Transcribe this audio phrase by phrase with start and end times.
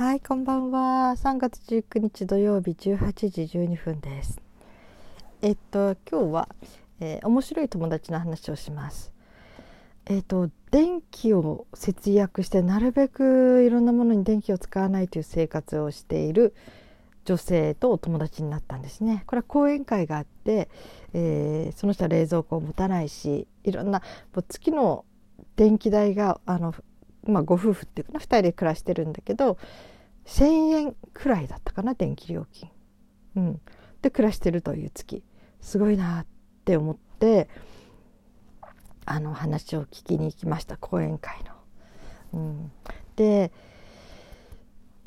[0.00, 1.12] はい、こんばんは。
[1.14, 4.40] 3月19日土曜日18時12分です。
[5.42, 6.48] えっと今日は、
[7.00, 9.12] えー面白い友達の話をします。
[10.06, 16.54] えっと電気を節約してなるべくいろんなものに電気を使わないという生活をしている
[17.26, 19.24] 女性とお友達になったんですね。
[19.26, 20.70] これは講演会があって、
[21.12, 23.98] えーその人は冷蔵庫を持たないしいろんな
[24.34, 25.04] もう月の
[25.56, 26.74] 電気代があの
[27.24, 29.58] まあ、ご夫婦っていうかな2人で暮らしてるんだけど
[30.30, 30.44] 1,000
[30.76, 32.70] 円くらいだったかな電気料金。
[33.36, 33.60] うん、
[34.02, 35.22] で暮らしてるという月
[35.60, 36.26] すごいなっ
[36.64, 37.48] て思って
[39.06, 41.52] あの話を聞きに行きました講演会の。
[42.32, 42.72] うん、
[43.16, 43.52] で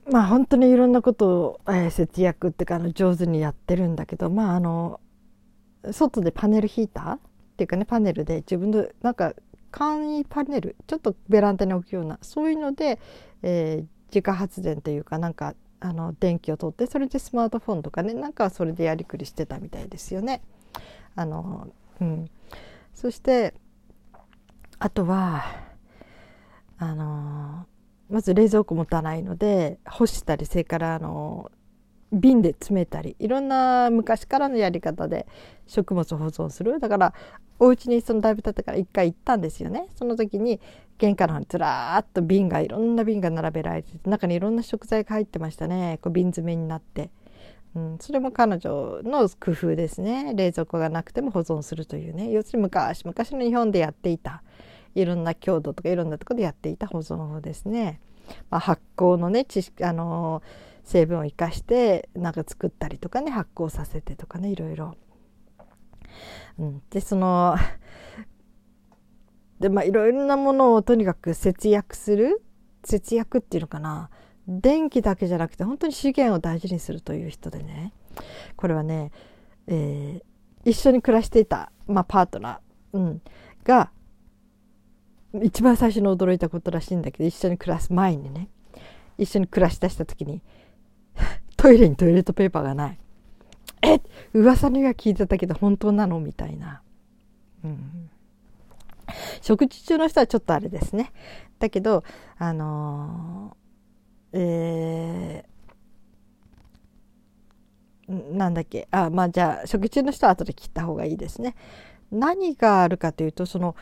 [0.10, 5.00] まあ本当にいろんなことを、えー節約っていうかあの上手にやってるんだけどまああの
[5.92, 7.20] 外でパネルヒーターっ
[7.58, 9.34] ていうかねパネルで自分のなんか
[9.72, 13.00] 簡易パネルちょっとベランダに置くようなそういうので、
[13.42, 20.42] えー自家発電というかなんかあの電気を取ってそれでスマートフォンとかねなんかそれでやりくりしてたみたいですよね。
[21.16, 21.68] あの
[22.00, 22.30] うん、
[22.94, 23.54] そして
[24.80, 25.44] あとは
[26.78, 27.66] あの
[28.10, 31.52] まず冷蔵庫持たないので干したりそれからあの
[32.14, 35.28] 瓶で詰めたりいろんな昔からのやり方で
[35.68, 36.80] 食物を保存する。
[36.80, 37.14] だから
[37.60, 39.88] お家にそのだいぶ経ってから一回行ったんですよね。
[39.96, 40.60] その時に
[40.98, 46.00] 玄関の方にずらーっと瓶がいろんな瓶が並べられてて中にいろんな食材が入ってましたね。
[46.02, 47.10] こう瓶詰めになって、
[47.76, 50.34] うん、それも彼女の工夫ですね。
[50.36, 52.32] 冷蔵庫がなくても保存するというね。
[52.32, 54.44] 要するに昔昔の日本でやっていた
[54.96, 58.00] いろんな郷土とかいろんなところでやっていた保存法ですね、
[58.50, 60.42] まあ、発酵のね知識あの
[60.84, 64.96] 成分を生かしてなんか作ったりとかね発酵させてとかねいろいろ。
[66.60, 67.56] うん、でその
[69.60, 72.44] でまあいろいろなものをとにかく節約する？
[72.84, 74.10] 節約っていうのかな？
[74.48, 77.94] 電気だけじゃなくて本当に資源を大事にするという人でね。
[78.56, 79.12] これはね、
[79.68, 80.34] えー
[80.66, 83.22] 一緒に暮らしていた、まあ、パートナー、うん、
[83.64, 83.92] が
[85.42, 88.50] 一番最初に驚いたことらしいんだけど一緒に暮らす前にね
[89.18, 90.42] 一緒に暮らしだした時に
[91.64, 93.00] トイレにトイレットペーパーがない。
[93.82, 94.02] え
[94.34, 96.20] 噂には聞いてたけど本当なの？
[96.20, 96.82] みたいな、
[97.64, 98.10] うん、
[99.42, 101.14] 食事中の人はちょっとあれですね。
[101.60, 102.04] だけど
[102.38, 108.90] あのーえーなんだっけ？
[108.92, 111.56] あまあじゃあ食事中の人は後で切った方がいいですね。
[112.12, 113.78] 何があるかというとその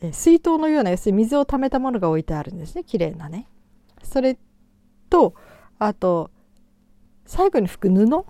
[0.00, 2.84] え水筒のような要するに水を溜めたものが置いてあるんですね。
[2.84, 3.48] 綺麗なね。
[4.04, 4.38] それ
[5.10, 5.34] と
[5.80, 6.30] あと
[7.26, 8.24] 最後に拭く布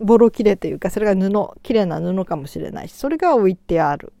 [0.00, 4.12] ボロ切れというかそれが布綺麗な布かもしれないしそれが置いてある。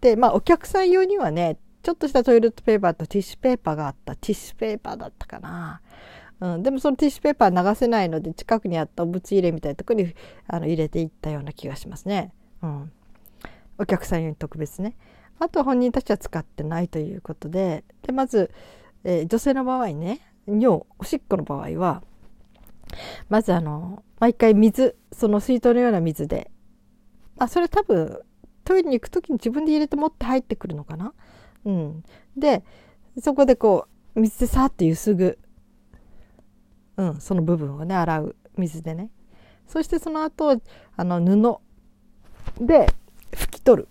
[0.00, 4.14] でまあお客さん用にはねちょっとしたトイレットペーパーとティッシュペーパーがあった。
[4.14, 5.80] ティッシュペーパーだったかな、
[6.40, 10.14] うん、でもそのティッシュペーパー流せないので近くにあったお物入れみたいなところに
[10.46, 12.32] あの入れていったような気がしますね、
[12.62, 12.92] うん、
[13.78, 14.96] お客さん用に特別ね。
[15.38, 18.50] あと本人たちは使ってないということででまず、
[19.04, 22.02] えー女性の場合ね尿おしっこの場合は
[23.28, 26.50] まずあの毎回水その水筒のような水で。
[27.38, 28.20] あそれ多分
[28.64, 31.14] トイレに行く時に自分で入れて持って入ってくるのかな、
[31.64, 32.04] うん、
[32.36, 32.62] で
[33.18, 35.38] そこでこう水でさーっとゆすぐ、
[36.98, 39.10] うん、その部分をね洗う水でね。
[39.66, 40.60] そしてその後
[40.96, 42.92] あの布で
[43.32, 43.88] 拭き取る。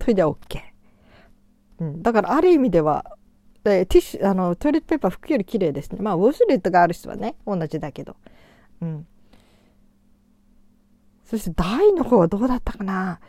[0.00, 0.36] それで OK、
[1.80, 3.15] うん、だからある意味では
[3.70, 5.98] でティッシュあのトイレットペーパー拭くより綺麗ですね。
[6.00, 8.16] まあウォシュレットがある人はね同じだけど、
[8.80, 9.06] うん、
[11.24, 13.20] そして台の方はどうだったかな？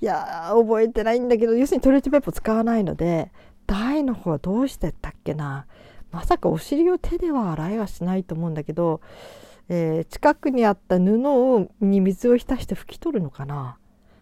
[0.00, 3.30] いや覚えてないんだけど要するにトイレットペーパー使わないので
[3.66, 5.66] 台の方はどうしてったっけな？
[6.10, 9.00] まさかお尻を手では洗いはしないと思うんだけど、
[9.68, 13.76] えー近くにあった布をに水を浸して拭き取るのかな？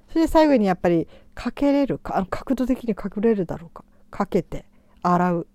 [0.09, 3.85] それで最後にやっぱりかけれるか角度的に隠れるだろうか。
[4.11, 4.65] かけて。
[5.07, 5.47] 洗う。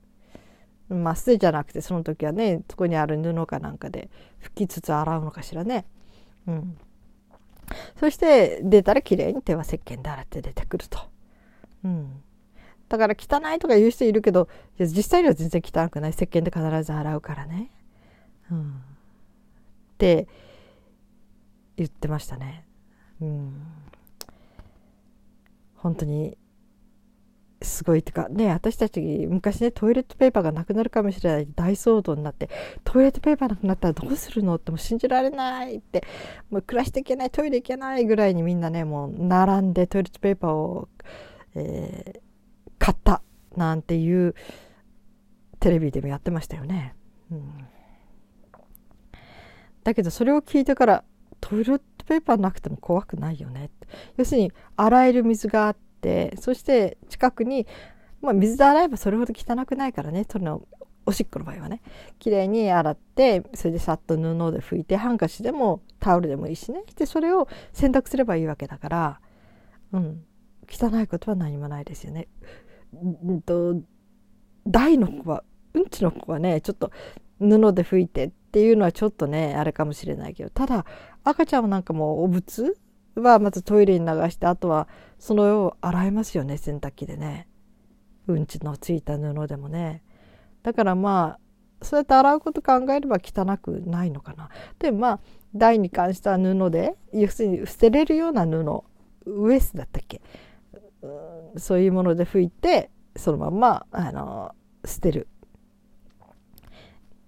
[0.90, 4.10] まあ素手じゃなくてその時はねそこにある布かなんかで
[4.42, 5.86] 拭きつつ洗うのかしらね。
[6.48, 6.78] うん。
[8.00, 11.00] そして出たらきれいに手は石鹸で洗って出てくると。
[11.86, 12.22] うん。
[12.90, 16.12] だから汚いとか言う人いるけどいや実際には全然汚くない。
[16.12, 17.72] 石鹸で必ず洗うからね。
[18.52, 18.72] うん。
[18.72, 18.74] っ
[19.98, 20.28] て
[21.78, 22.66] 言ってましたね。
[23.22, 23.54] うん。
[25.78, 26.38] 本当に
[27.62, 28.00] すごい。
[28.00, 32.50] ってかね私たち昔ねトイレットペーパーがなくなるかもしれない大騒動になって
[32.84, 34.56] トイレットペーパーなくなったらどうするの？
[34.56, 36.04] ってもう信じられないって
[36.50, 40.90] もう暮らしていけないトイレ行けないぐらいにみんなねもう並んでトイレットペーパーを、
[41.56, 42.22] えー
[42.84, 43.22] 買った
[43.56, 44.34] なんていう
[45.60, 46.96] テレビでもやってましたよね。
[47.32, 47.68] うん、
[49.84, 51.04] だけどそれを聞いてから
[51.40, 53.70] トイレットペーパーなくても怖くないよね。
[54.18, 55.91] 要するに洗える水があって
[56.40, 57.68] そして近くに、
[58.22, 60.68] まあ、水で洗えばそれほど汚くないからねその
[61.06, 61.82] おしっこの場合はね。
[62.20, 66.84] 綺麗に洗ってそれでさっと布で拭いてハンカチでもタオルでもいいしね。
[66.96, 69.22] でそれを洗濯すればいいわけだから
[69.94, 70.24] うん。
[70.70, 72.28] 汚いことは何もないですよね。
[72.94, 73.82] うんと
[74.68, 75.44] 大の子は
[75.74, 76.92] うんちの子はねちょっと
[77.40, 80.50] 布で拭いてっていうのはちょっとねあれかもしれないけど。
[80.52, 80.86] ただ
[81.24, 82.76] 赤ちゃんなんかもお仏
[83.16, 84.88] はまずトイレに流してあとは
[85.20, 87.48] そのを洗えますよね洗濯機でね。
[88.28, 90.04] うんちのついた布でもね。
[90.64, 94.50] だからまあそうやって洗うこと考えれば汚くないのかな。
[94.80, 95.20] でまあ
[95.56, 98.84] 台に関しては布で要するに捨てれるような布
[99.26, 100.22] ウエスだったっけ？
[101.58, 104.56] そういうもので拭いてそのままあの
[104.86, 105.28] 捨てる。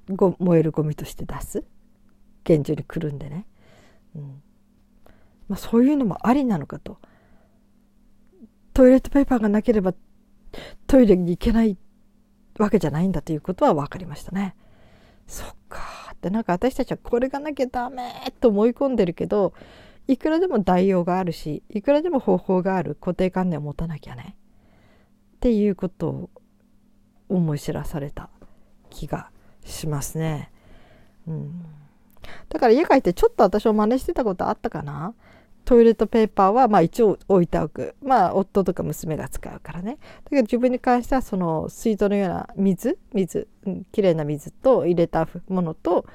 [0.10, 1.64] ご燃えるゴミとして出す。
[2.44, 3.48] 厳重にくるんでね、
[4.16, 4.44] うん。
[5.54, 6.98] まあ、そういうのもありなのかと。
[8.74, 9.94] トイレットペーパーがなければ
[10.88, 11.78] トイレに行けない
[12.58, 14.56] わけじゃないんだということは分かりましたね。
[15.28, 15.80] そっか。
[16.14, 19.54] ってなんか私たちはこれがなきゃダメと思い込んでるけど
[20.08, 24.36] いくらでも代用があるしいくらでも方法がある固定観念を持たなきゃね。
[25.36, 26.30] っていうことを
[27.30, 28.32] 思い知らされた
[28.90, 29.30] 気が
[29.64, 30.52] しますね。
[31.28, 31.64] うん、
[32.50, 35.14] だから家帰ってちょっと私も真似してたことあったかな？
[35.74, 37.96] トイレットペーパーはまあ一応置いておく。
[38.04, 39.98] まあ夫とか娘が使うからね。
[40.24, 46.06] だけど自分に関してはその水筒のような水水、うん、きれいな水と入れたものと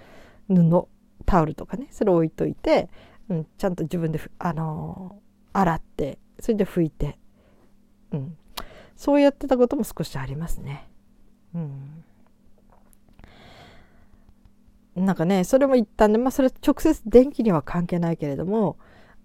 [0.47, 0.87] 布
[1.27, 1.89] タオルとかね。
[1.91, 2.89] それを置いといて、
[3.29, 7.19] うん、ちゃんと自分であのー、洗ってそれで拭いて、
[8.13, 8.37] うん、
[8.95, 10.89] そうやってたことも少しありますね。
[11.53, 12.05] うん。
[14.95, 18.77] なんかねそれも一旦でまあそれ直接電気には関係ないけれども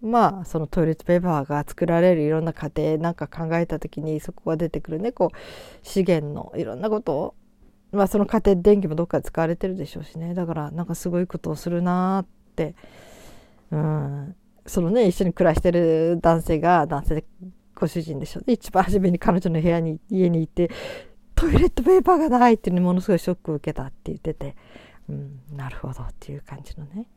[0.04, 5.12] まあそのトイレットペーパーが作られるいろんな過程なんか考えた時にそこが出てくるね。
[5.12, 5.38] こう
[5.82, 7.36] 資源のいろんなことを。
[7.92, 10.34] まあその過程電気もどっかで使われてるでしょうしね。
[10.34, 12.76] だからなんかすごいことをするなって。
[13.72, 14.36] うん。
[14.66, 17.26] そのね一緒に暮らしてる男性が男性で
[17.76, 20.70] ご主人でしょ一番初めに彼女の部屋に家に行って
[21.36, 24.56] トイレットペーパーがないっていうのにものすごいショックを受けたって言ってて、
[25.10, 27.08] うん、なるほどっていう感じのね。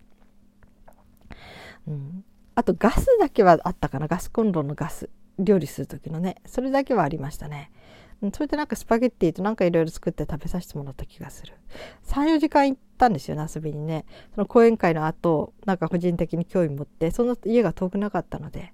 [1.86, 2.24] うん。
[2.56, 4.08] あとガスだけはあったかな。
[4.08, 6.36] ガスコンロのガス料理する時のね。
[6.46, 7.70] それだけはありましたね。
[8.32, 11.52] それでなんかスパゲッティとなんかいろいろ作って食べさせてもらった気がする。
[12.06, 14.06] 34時間行ったんですよね遊びにね。
[14.34, 18.72] その講演会の後なんか個人的に興味持ってその家が遠くなかったので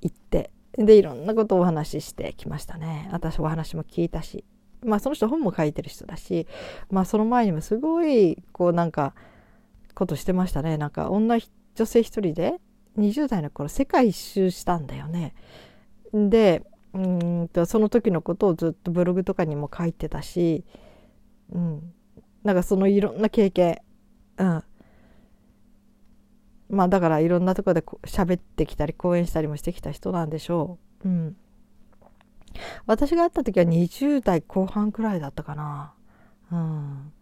[0.00, 0.50] 行って。
[0.78, 3.10] でいろんなことをお話ししてきましたね。
[3.12, 4.44] 私お話も聞いたし。
[4.82, 6.46] まあその人本も書いてる人だし
[6.88, 9.12] まあその前にもすごいこうなんか
[9.94, 10.78] ことしてましたね。
[10.78, 11.38] なんか女
[11.74, 12.60] 女性一人で
[12.98, 15.34] 20代の頃世界一周したんだよね。
[16.12, 16.64] で
[16.94, 20.64] うんとその時のことをずっとブログとかにも書いてたし、
[21.52, 21.92] うん、
[22.44, 23.78] なんかそのいろんな経験、
[24.38, 24.64] うん、
[26.70, 31.08] まあだからいろんなとこで喋ってきたり講演したりもしてきた人なんでしょう。
[31.08, 31.36] うん、
[32.86, 35.92] 私が会った時は20代後半くらいだったかな。
[36.50, 37.12] うん、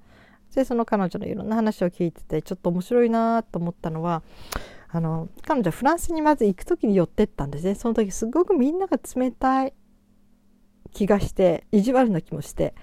[0.55, 4.23] でその彼女のいろんな話を聞いててちょっと面白いなと思ったのは
[4.89, 7.75] あの彼女はフランスにまず行く時に寄ってったんですね。
[7.75, 9.75] その時すごくみんなが冷たい
[10.93, 12.75] 気がして意地悪な気もして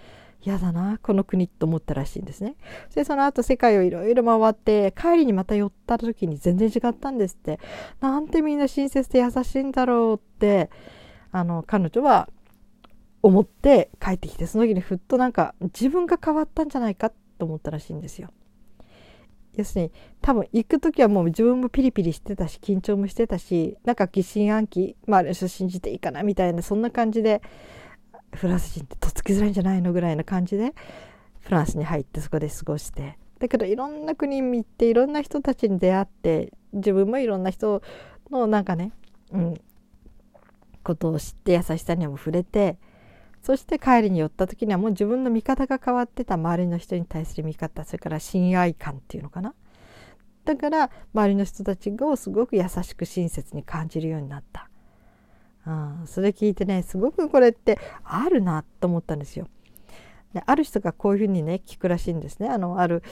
[0.41, 2.55] 嫌だなこの国と思ったらしいんですね。
[2.93, 7.60] でその後世界をいろいろ回って帰りにまた寄った時に全然違ったんですって。
[8.01, 10.69] なんてみんな親切で優しいんだろうって
[11.31, 12.29] あの彼女は
[13.22, 18.29] 思って帰ってきてその時にふっとなんか自分が変わったんじゃないかと思ったらしいんですよ。
[19.55, 19.91] 要するに
[20.22, 27.41] 多分行く時はもう自分もピリピリしてたし緊張もしてたしなんか疑心暗鬼まあ信じていいかなみたいなそんな感じで
[28.33, 30.74] フランス人ってとっつきづらいんじゃないのぐらいな感じで
[31.41, 33.17] フランスに入ってそこで過ごして。
[33.39, 37.81] だけどいろんな国に行っていろんな人たちに出会って自分もいろんな人
[38.31, 38.93] のなんかね、
[39.31, 39.62] うん、
[40.81, 42.77] ことを知って優しさにも触れて
[43.43, 49.53] そして帰りに寄った時にはもう自分の見方が変わってた周りの人に対する見方それから親愛感っていうのかな？
[50.45, 54.69] だから周りの人たちをすごく優しく親切に感じるようになった、
[55.67, 59.47] うん、それ聞いてねすごくこれってあるなと思ったんですよ。
[60.33, 62.50] である人がこういうふうにね聞くらしいんですね。
[62.50, 63.03] あのある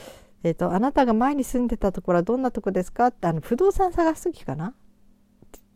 [0.44, 3.06] えーと、あなたが前に住んでたところはどんなとこですか？
[3.06, 4.74] ってあの不動産探す時かな？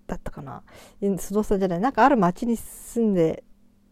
[0.09, 0.65] だったかな？
[1.01, 1.81] 不動産じゃない。
[1.81, 3.45] なんかある町に住んで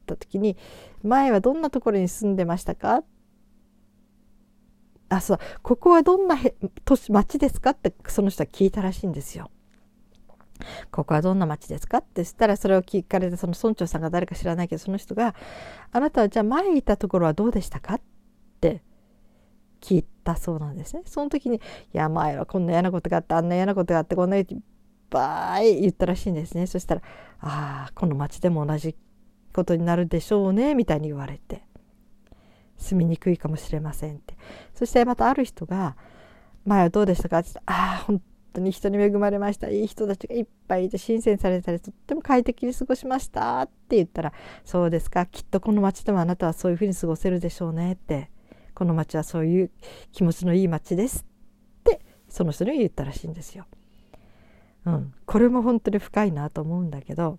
[0.04, 0.56] った時に
[1.02, 3.02] 前はどんなところに住んでましたか
[5.08, 6.36] あそうここはどんな
[6.84, 7.70] 都市町ですか？
[7.70, 9.50] ってその人は聞いたらしいんですよ。
[10.90, 11.98] ここはどんな町ですか？
[11.98, 15.34] ってしたらそれを聞かれてその村長さんが誰か知らないけどその人が
[15.92, 18.00] 「あなたはじゃあ前いたところはどうでしたか?」っ
[18.60, 18.82] て
[19.80, 21.02] 聞いたそうなんですね。
[21.04, 21.56] その時に
[21.92, 24.46] 「いや前はこんな嫌なことがあってあんな嫌なことがあってこんないっ
[25.10, 26.66] ぱい言ったらしいんですね。
[26.66, 27.02] そしたら
[27.40, 28.96] 「ああこの町でも同じ
[29.54, 31.62] ことになるでしょうね」みたいに言われて。
[32.76, 34.34] 住みにくいかもしれませんって。
[34.74, 35.96] そしてまたある人が
[36.66, 38.20] 「前はどうでしたか?」って言った「ああ本
[38.52, 39.68] 当に人に恵まれました。
[39.68, 44.32] いい人たちがいっぱいいて親切されたりとっても快適に過ごしました」って言ったら
[44.66, 45.24] 「そうですか。
[45.26, 48.30] きっとこの町でもあなたはそういうふうに過ごせるでしょうね」って
[48.74, 49.70] 「この町はそういう
[50.10, 51.24] 気持ちのいい町です」
[51.80, 53.66] ってその人に言ったらしいんですよ。
[54.84, 57.38] うん、これも本当に深いなと思うんだけど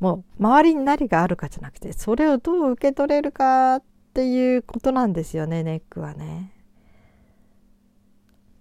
[0.00, 3.82] もう周りに何があるかじゃなくてそれをどう受け取れるかっ
[4.12, 6.52] ていうことなんですよねネックはね。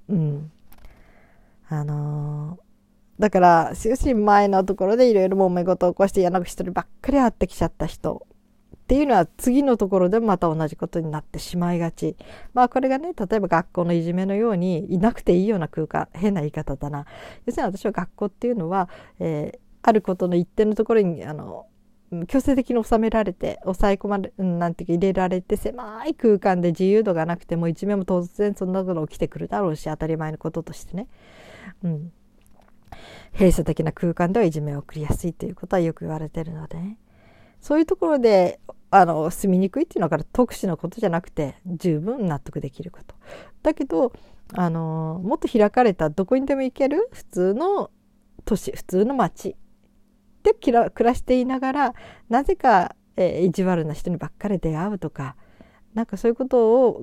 [0.10, 0.52] うん。
[1.70, 8.28] あのー、だから要するに前のところでいろいろ揉め事を起こして嫌な人ばっかり会ってきちゃった人
[8.84, 12.18] っていうのは次のところでまた同じことになってしまいがち。
[12.54, 17.06] まあこれがね例えば学校のいじめのようにいなくていいような空間変な言い方だな。
[17.46, 21.68] 要するに私は学校っていうのは、えー、あることの一定のところにあの
[22.28, 31.08] 強制的に収められて抑え込まれなんていうか入れられて狭い空間で自由度がなくてもいじめも当然そんなこと起きてくるだろうし当たり前のこととしてね、
[31.84, 32.12] うん、
[33.34, 36.98] 閉鎖的な空間ではいじめを送りやすいということはよく言われてるので、ね、
[37.62, 38.60] そういうところで
[38.92, 43.16] あの住みにくいっていうのは特殊なことじゃなくて十分納得できること。
[43.64, 44.14] だけど
[44.54, 47.90] あのもっと開かれたどこにでも行ける普通の
[48.46, 49.56] 都市普通の町
[50.44, 51.94] で暮らしていながら
[52.30, 55.36] なぜか、えー、意地悪な人にばっかり出会うとか
[55.94, 57.02] なんかそういうことを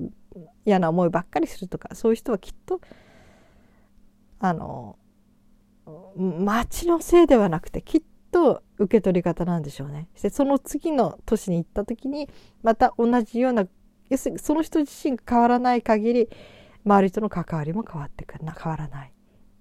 [0.65, 2.81] 嫌な思いばっかりするとかそういう人はきっと
[4.39, 4.97] あの
[6.17, 10.07] 町のせいではなくてきっと受け取り方なんでしょうね。
[10.21, 12.29] でその次の年に行った時に
[12.63, 13.67] また同じような
[14.09, 16.29] 要するにその人自身が変わらない限り
[16.85, 19.11] 周りとの関わりも変わってくるな変わらないっ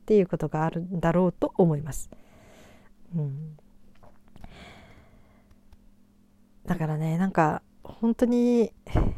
[0.06, 2.10] ていうことがあるんだろうと思います。
[3.14, 3.56] うん
[6.70, 8.72] だからねなんか本当に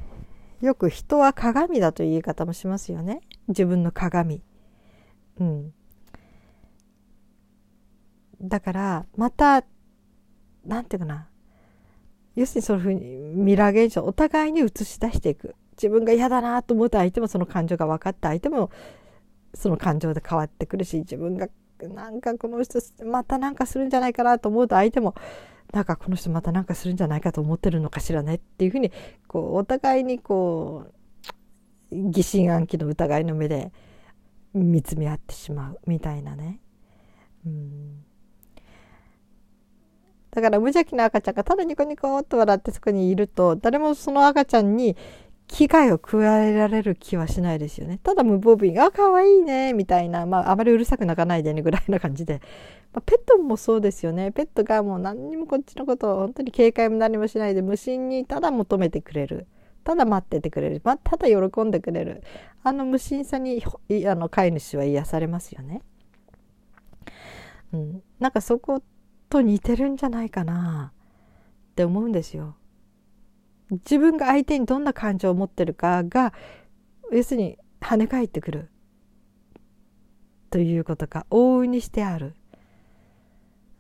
[0.62, 3.20] よく人は鏡だという言い方もしますよね。
[3.48, 4.42] 自分の鏡。
[5.38, 5.74] うん、
[8.40, 9.66] だからまた
[10.64, 11.28] なんていうかな。
[12.36, 13.00] 要するにそういうふうに
[13.34, 15.54] ミラー現象お互いに映し出していく。
[15.72, 18.30] 自分が嫌だなと思った相手もその感情が分かった。
[18.30, 18.70] 相手も
[19.52, 21.48] その感情で変わってくるし自分が
[21.82, 25.14] なんかこの人またなんかするんじゃないかなと思うと相手も
[25.72, 28.92] なんかこの人また何かするんじゃないかと思ってるのかしらねっていうふうに
[29.26, 30.92] こうお互いにこう
[31.90, 33.72] 疑心暗鬼の疑いの目で
[34.54, 36.60] 見つめ合ってしまうみたいなね。
[37.46, 38.04] うん
[40.30, 44.96] だから無邪気な赤ちゃんがただニコニコっと笑ってそこにいると誰もその赤ちゃんに
[45.52, 47.98] 危害を加えられる気はしないですよね。
[48.02, 52.40] ただ無防備に、あ、可愛いね、みたいな、まあ、あまりうるさく泣かないでね、ぐらいな感じで。
[52.92, 54.32] まあ、ペットもそうですよね。
[54.32, 59.46] ペットがもう何にもこっちのことを本当に警戒も何もしないで、無心にただ求めてくれる。
[59.84, 60.80] ただ待っててくれる。
[60.84, 62.22] まあ、ただ喜んでくれる。
[62.62, 63.62] あの無心さに、
[64.06, 65.82] あの飼い主は癒されますよね。
[67.72, 68.02] うん。
[68.20, 68.82] なんかそこ
[69.28, 70.92] と似てるんじゃないかな
[71.72, 72.56] って思うんですよ。
[73.70, 76.34] 自分が相手にどんな感情を持ってるかが
[77.10, 78.68] 要するに跳ね返ってくる
[80.50, 82.34] ということか往々にしてある。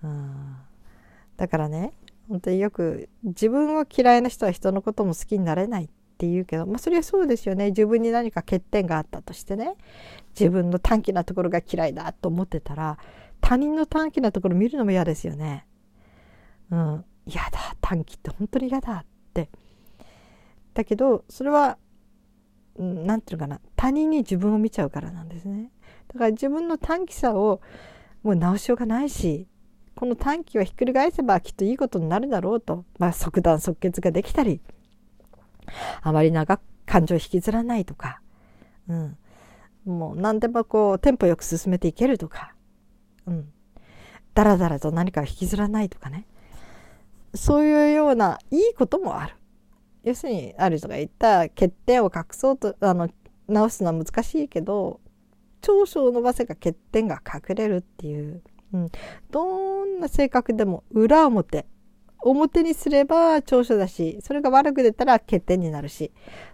[0.02, 0.56] うん。
[1.36, 1.92] だからね
[2.28, 7.70] 本当によく自分を嫌いな人は人のことも好きになれないって言うけど、まあ、それはそうですよね。
[7.70, 9.74] 自分に何か欠点があったとしてね
[10.38, 12.98] 自分の短気なところが嫌いだと思ってたら
[13.40, 15.66] 他人の短気なところ見るのも嫌ですよね。
[16.70, 17.76] うん、嫌だ。
[17.80, 19.50] 短気って本当に嫌だって。
[20.74, 21.76] だけどそれは
[22.78, 23.60] 何て言うのかな。
[23.76, 25.72] 他人に自分を見ちゃうからなんですね。
[26.08, 27.60] だから自分の短気さを
[28.22, 29.48] もう直しようがないし
[29.94, 34.60] この短気をひっくり返せばきっといいことになるだろうと、まあ、即断即決ができたり
[36.02, 38.20] あまり長く感情を引きずらないとか、
[38.88, 39.16] うん、
[39.84, 42.54] もう何でもこうテンポよく進めていけるとか、
[43.26, 43.48] うん、
[44.34, 46.26] だらだらと何かを引きずらないとかね。
[47.34, 49.36] そういうようないいこともある。
[50.02, 53.08] 要するにある人が言った欠点を隠そうとあの
[53.48, 55.00] 直すのは難しいけど
[55.60, 58.90] 長所を伸ばせば欠点が隠れるっていう、うん、
[59.30, 61.66] どんな性格でも裏表
[62.18, 66.12] 表にすれば長所だしそれが悪く出たら欠点になるし。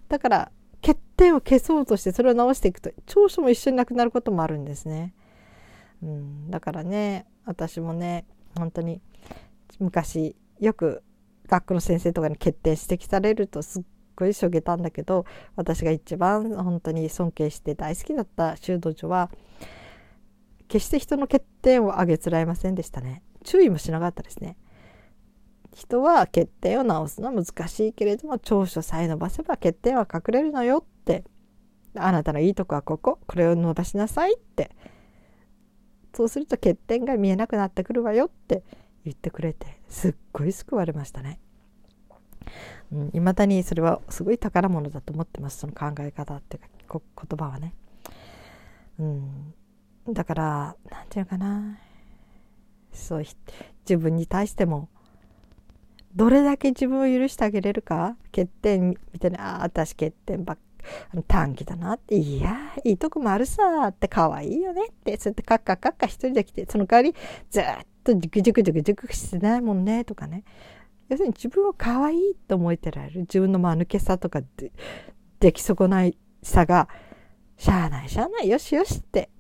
[0.09, 5.13] だから欠点を消そうとしてそれを直していくと長所も一緒になくなることもあるんですね。
[6.03, 8.25] うん、だからね私もね
[8.57, 9.01] 本当に
[9.81, 11.03] 昔よく
[11.49, 13.83] 学校の先生とかに欠点指摘されるとすっ
[14.15, 15.25] ごいしょげたんだけど
[15.57, 19.31] 私が一番本当に尊敬して大好きだった修道女は
[20.69, 23.23] 決して人の欠点をあげつらいませんでしたね。
[23.45, 24.57] 注意もしなかったですね。
[25.75, 31.25] 人は欠点を直すのは難しいけれども長所さえ伸ばせば欠点は隠れるのよって。
[31.97, 34.71] あなたのいいとこはこここれを伸ばしなさいって。
[36.15, 38.63] そうすると欠点が見えなくなってくるわよって。
[39.05, 41.41] 言ってくれてすっごい救われましたね。
[43.13, 45.59] い、ま、だにそれはすごい宝物だと思ってます。
[45.59, 47.75] その考え方っていうか言葉はね。
[48.99, 49.55] うん、
[50.13, 51.79] だから何て言うかな。
[52.93, 53.25] そう
[53.89, 54.89] 自分に対しても
[56.15, 60.63] どれだけ自分を許してあげれるか欠点みたいなああ私欠点ばっか
[61.27, 67.15] 短期だなっていやいいとこもあるさって可愛いよねってそうやってカッカカッカ一人で来てその代わり
[67.51, 67.65] ずっ
[68.05, 70.45] とジュクジュクジュクジュクしてないもんねとかね。
[71.09, 73.21] 要するに自分を可愛いと思えてられる。
[73.21, 74.73] 自分の間抜けさとかで
[75.41, 76.89] 出来損ないさが
[77.57, 79.31] しゃあないしゃあないよしよしって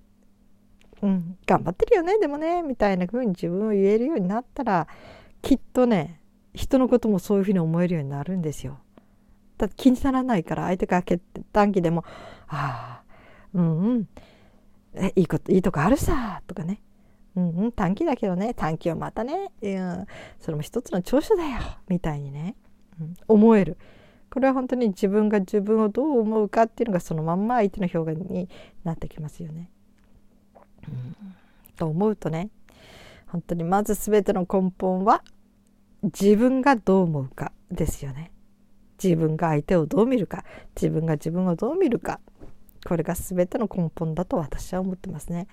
[1.03, 1.39] うん。
[1.47, 4.87] 頑張ってるよねでもねみたいな風に自分を言えるようになったら
[5.43, 6.21] きっとね
[6.55, 8.79] 人のこともそういうふうに思えるようになるんですよ。
[9.57, 11.03] だ気にならないから相手が
[11.53, 12.05] 短期でも
[12.49, 13.05] 「ああ
[13.55, 14.09] うんうん。
[14.95, 16.81] えいいこといいとこあるさ」とかね。
[17.37, 20.07] うんうん、短期だけどね短期はまたね、うん、
[20.41, 22.57] それも一つの長所だよみたいにね、
[23.01, 23.77] うん、思える。
[24.31, 28.49] これは本当に自分が自分をどう思うかっていうのがそのまんま相手の表現に
[28.85, 29.71] なってきますよね。
[31.77, 32.51] と思うとね
[33.27, 35.23] 本当にまず全ての根本は
[36.03, 38.31] 自分がどう思うかですよね。
[39.03, 42.21] 自分が相手をどう見るか自分が自分をどう見るか
[42.87, 45.47] これが全ての根本だと私は思ってますね。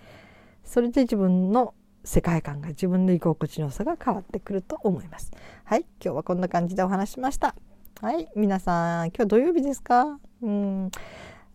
[0.64, 5.32] それで自分の世界観が自分の居心地の良さが変わってくると思います。
[5.64, 7.56] はい、今日はこんな感じでお話しました。
[8.02, 10.20] はい、皆さん今日土曜日ですか？
[10.42, 10.92] うん。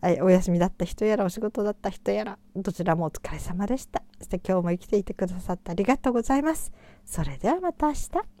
[0.01, 4.01] はい、お休みだった人やらお仕事だった人やらどちらもお疲れ様でした。
[4.17, 6.71] そして今日も生きていてくださってありがとうございます。
[7.05, 8.40] それではまた明日。